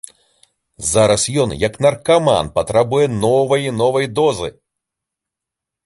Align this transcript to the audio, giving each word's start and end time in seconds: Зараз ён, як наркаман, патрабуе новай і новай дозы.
Зараз 0.91 1.25
ён, 1.43 1.49
як 1.67 1.77
наркаман, 1.87 2.49
патрабуе 2.57 3.05
новай 3.27 3.71
і 3.73 3.75
новай 3.83 4.05
дозы. 4.23 4.49